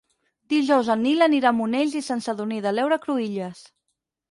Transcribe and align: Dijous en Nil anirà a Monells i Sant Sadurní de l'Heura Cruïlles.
Dijous 0.53 0.89
en 0.93 1.03
Nil 1.07 1.25
anirà 1.25 1.51
a 1.51 1.57
Monells 1.59 1.99
i 2.01 2.03
Sant 2.07 2.25
Sadurní 2.29 2.59
de 2.69 2.75
l'Heura 2.77 3.01
Cruïlles. 3.07 3.65